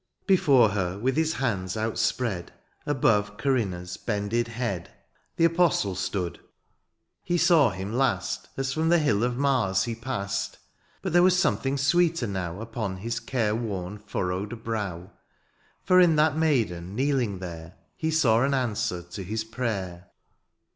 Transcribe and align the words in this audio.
Before 0.25 0.69
her, 0.69 0.97
with 0.97 1.15
his 1.15 1.33
hands 1.35 1.75
ovtspread 1.75 2.47
Above 2.87 3.37
Corinna's 3.37 3.97
bended 3.97 4.47
head 4.47 4.85
^' 4.85 4.85
32 4.87 4.89
DIONYSIUS, 4.89 4.99
The 5.37 5.45
apostle 5.45 5.93
stood: 5.95 6.39
he 7.23 7.37
saw 7.37 7.69
him 7.69 7.93
last 7.93 8.47
As 8.57 8.73
from 8.73 8.89
the 8.89 8.97
hill 8.97 9.21
of 9.23 9.37
Mars 9.37 9.83
he 9.83 9.93
past; 9.93 10.57
But 11.03 11.13
there 11.13 11.21
was 11.21 11.37
something 11.37 11.77
sweeter 11.77 12.25
now 12.25 12.61
Upon 12.61 12.97
his 12.97 13.19
careworn 13.19 13.99
furrowed 13.99 14.63
brow; 14.63 15.11
For 15.83 15.99
in 15.99 16.15
that 16.15 16.35
maiden 16.35 16.95
kneeling 16.95 17.37
there 17.37 17.75
He 17.95 18.09
saw 18.09 18.41
an 18.41 18.55
answer 18.55 19.03
to 19.03 19.23
his 19.23 19.43
prayer. 19.43 20.07